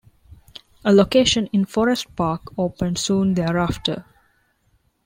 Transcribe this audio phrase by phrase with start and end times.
[0.83, 4.03] A location in Forest Park opened soon thereafter.